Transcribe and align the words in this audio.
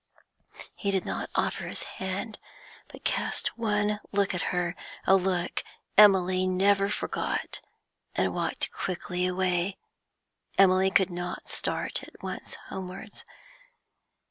He 0.73 0.89
did 0.89 1.05
not 1.05 1.29
offer 1.35 1.67
his 1.67 1.83
hand, 1.83 2.39
but 2.87 3.03
cast 3.03 3.55
one 3.55 3.99
look 4.11 4.33
at 4.33 4.41
her, 4.49 4.75
a 5.05 5.15
look 5.15 5.63
Emily 5.95 6.47
never 6.47 6.89
forgot, 6.89 7.61
and 8.15 8.33
walked 8.33 8.71
quickly 8.71 9.27
away. 9.27 9.77
Emily 10.57 10.89
could 10.89 11.11
not 11.11 11.47
start 11.47 12.01
at 12.01 12.23
once 12.23 12.55
homewards. 12.69 13.23